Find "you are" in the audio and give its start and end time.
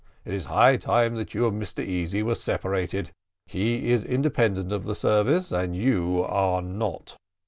5.75-6.63